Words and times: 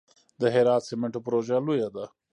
د 0.41 0.43
هرات 0.55 0.81
سمنټو 0.89 1.19
پروژه 1.25 1.57
لویه 1.65 1.89
ده 1.95 2.05